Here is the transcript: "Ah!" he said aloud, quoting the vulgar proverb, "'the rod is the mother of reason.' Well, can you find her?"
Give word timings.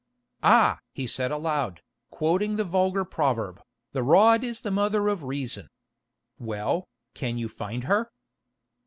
"Ah!" 0.41 0.79
he 0.95 1.05
said 1.05 1.29
aloud, 1.29 1.83
quoting 2.09 2.55
the 2.55 2.63
vulgar 2.63 3.05
proverb, 3.05 3.61
"'the 3.93 4.01
rod 4.01 4.43
is 4.43 4.61
the 4.61 4.71
mother 4.71 5.07
of 5.07 5.21
reason.' 5.23 5.67
Well, 6.39 6.87
can 7.13 7.37
you 7.37 7.47
find 7.47 7.83
her?" 7.83 8.09